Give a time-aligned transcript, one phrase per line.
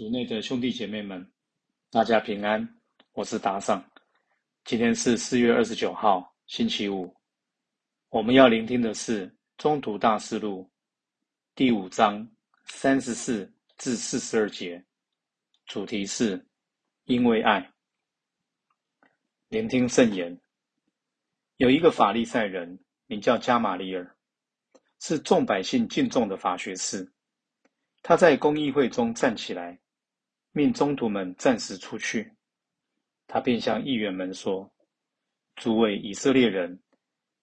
[0.00, 1.30] 主内的兄弟姐妹们，
[1.90, 2.66] 大家平安，
[3.12, 3.84] 我是达尚。
[4.64, 7.14] 今天是四月二十九号，星期五。
[8.08, 9.28] 我们要聆听的是
[9.58, 10.62] 《中途大事录》
[11.54, 12.26] 第五章
[12.64, 14.82] 三十四至四十二节，
[15.66, 16.42] 主题是
[17.04, 17.70] 因为爱。
[19.48, 20.34] 聆听圣言。
[21.58, 24.16] 有一个法利赛人，名叫加玛利尔，
[24.98, 27.06] 是众百姓敬重的法学士。
[28.02, 29.78] 他在公议会中站起来，
[30.52, 32.32] 命宗徒们暂时出去。
[33.26, 34.68] 他便向议员们说
[35.56, 36.80] ：“诸位以色列人，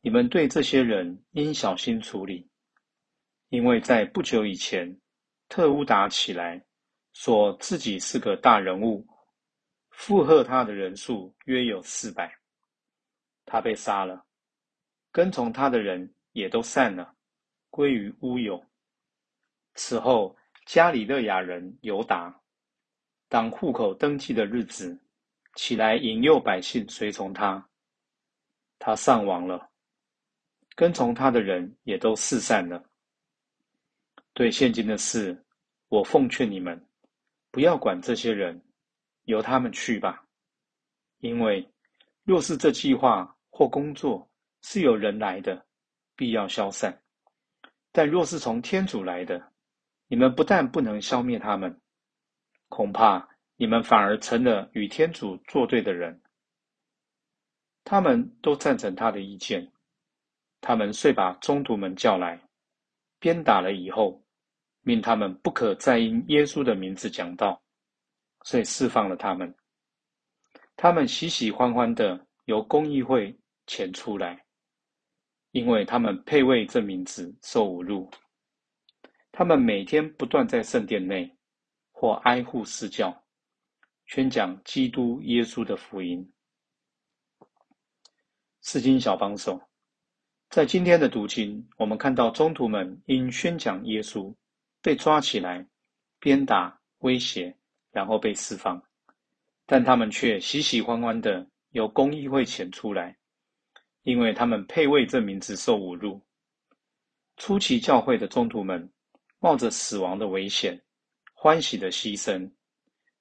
[0.00, 2.48] 你们对这些人应小心处理，
[3.48, 4.98] 因为在不久以前，
[5.48, 6.64] 特乌达起来，
[7.12, 9.06] 说自己是个大人物，
[9.90, 12.36] 附和他的人数约有四百。
[13.44, 14.26] 他被杀了，
[15.12, 17.14] 跟从他的人也都散了，
[17.70, 18.64] 归于乌有。
[19.74, 20.36] 此后。”
[20.66, 22.40] 加里肋亚人犹达，
[23.28, 24.98] 当户口登记的日子，
[25.56, 27.68] 起来引诱百姓随从他。
[28.78, 29.70] 他丧亡了，
[30.74, 32.82] 跟从他的人也都四散了。
[34.32, 35.44] 对现今的事，
[35.88, 36.86] 我奉劝你们，
[37.50, 38.62] 不要管这些人，
[39.24, 40.22] 由他们去吧。
[41.20, 41.66] 因为
[42.22, 44.30] 若是这计划或工作
[44.60, 45.66] 是由人来的，
[46.14, 46.92] 必要消散；
[47.90, 49.52] 但若是从天主来的，
[50.06, 51.80] 你们不但不能消灭他们，
[52.68, 56.20] 恐怕你们反而成了与天主作对的人。
[57.84, 59.70] 他们都赞成他的意见，
[60.60, 62.40] 他们遂把宗徒们叫来，
[63.20, 64.20] 鞭打了以后，
[64.82, 67.62] 命他们不可再因耶稣的名字讲道，
[68.42, 69.54] 遂释放了他们。
[70.74, 74.44] 他们喜喜欢欢的由公议会前出来，
[75.52, 78.10] 因为他们配为这名字受侮辱。
[79.30, 81.35] 他们每天不断在圣殿内，
[81.98, 83.24] 或挨户施教，
[84.04, 86.30] 宣讲基督耶稣的福音。
[88.60, 89.58] 释经小帮手，
[90.50, 94.34] 在今天的读经，我们看到宗徒们因宣讲耶稣
[94.82, 95.66] 被抓起来，
[96.20, 97.56] 鞭打、威胁，
[97.90, 98.82] 然后被释放，
[99.64, 103.16] 但他们却喜喜欢欢的由公议会前出来，
[104.02, 106.20] 因为他们配为这名字受侮辱。
[107.38, 108.92] 初期教会的宗徒们。
[109.38, 110.82] 冒着死亡的危险，
[111.46, 112.50] 欢喜的牺牲，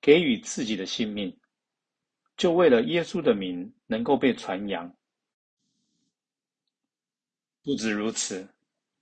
[0.00, 1.32] 给予自己的性命，
[2.36, 4.92] 就为了耶稣的名能够被传扬。
[7.62, 8.44] 不止如此，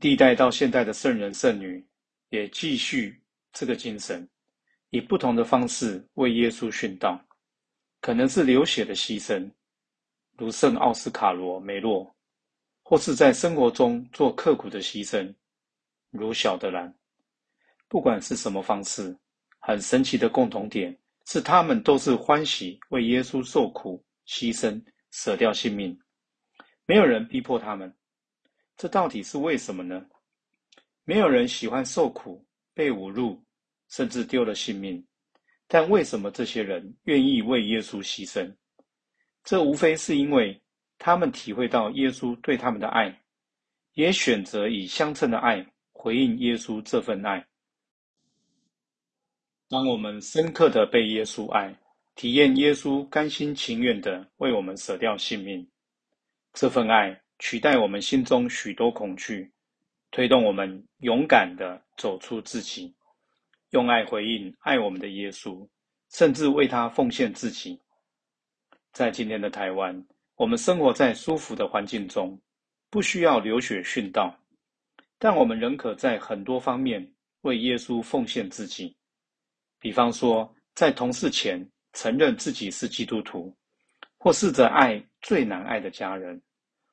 [0.00, 1.82] 历代到现代的圣人圣女
[2.28, 3.18] 也继续
[3.50, 4.28] 这个精神，
[4.90, 7.18] 以不同的方式为耶稣殉道，
[8.02, 9.50] 可能是流血的牺牲，
[10.36, 12.14] 如圣奥斯卡罗梅洛，
[12.82, 15.34] 或是在生活中做刻苦的牺牲，
[16.10, 16.97] 如小德兰。
[17.88, 19.16] 不管是什么方式，
[19.58, 25.98] 很神奇的共同点是，他们都是欢喜为耶稣受苦、牺牲、舍掉性命，
[26.86, 27.92] 没有人逼迫他们。
[28.76, 30.06] 这到底是为什么呢？
[31.04, 33.42] 没有人喜欢受苦、被侮辱，
[33.88, 35.02] 甚至丢了性命。
[35.66, 38.54] 但为什么这些人愿意为耶稣牺牲？
[39.44, 40.62] 这无非是因为
[40.98, 43.22] 他们体会到耶稣对他们的爱，
[43.94, 47.47] 也选择以相称的爱回应耶稣这份爱。
[49.70, 51.74] 当我们深刻的被耶稣爱，
[52.14, 55.68] 体验耶稣甘心情愿的为我们舍掉性命，
[56.54, 59.52] 这份爱取代我们心中许多恐惧，
[60.10, 62.94] 推动我们勇敢的走出自己，
[63.72, 65.68] 用爱回应爱我们的耶稣，
[66.12, 67.78] 甚至为他奉献自己。
[68.94, 70.02] 在今天的台湾，
[70.36, 72.40] 我们生活在舒服的环境中，
[72.88, 74.34] 不需要流血殉道，
[75.18, 77.06] 但我们仍可在很多方面
[77.42, 78.96] 为耶稣奉献自己。
[79.80, 83.56] 比方说，在同事前承认自己是基督徒，
[84.18, 86.40] 或试着爱最难爱的家人，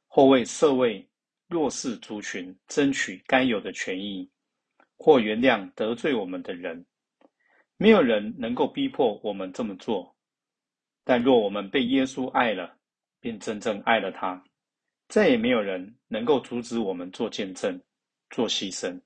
[0.07, 1.07] 或为社会
[1.47, 4.29] 弱势族群争取该有的权益，
[4.97, 6.85] 或原谅得罪我们的人。
[7.77, 10.15] 没有人能够逼迫我们这么做，
[11.03, 12.77] 但若我们被耶稣爱了，
[13.19, 14.41] 并真正爱了他，
[15.09, 17.81] 再也没有人能够阻止我们做见证、
[18.29, 19.01] 做牺牲。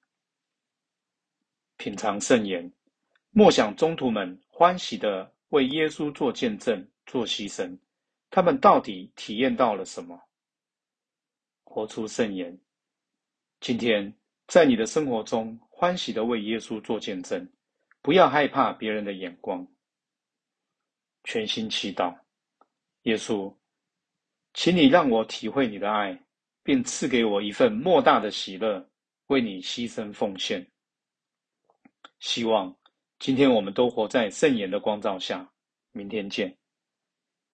[1.77, 2.71] 品尝圣言。
[3.31, 7.77] 莫想中途们欢喜地为耶稣做见证、做牺牲，
[8.31, 10.19] 他们到底体验到了什么？
[11.63, 12.59] 活出圣言。
[13.59, 14.11] 今天
[14.47, 17.47] 在你的生活中，欢喜地为耶稣做见证，
[18.01, 19.67] 不要害怕别人的眼光。
[21.23, 22.17] 全心祈祷，
[23.03, 23.55] 耶稣，
[24.55, 26.19] 请你让我体会你的爱，
[26.63, 28.89] 并赐给我一份莫大的喜乐，
[29.27, 30.65] 为你牺牲奉献。
[32.19, 32.78] 希望。
[33.19, 35.45] 今天我们都活在圣言的光照下。
[35.91, 36.57] 明天见。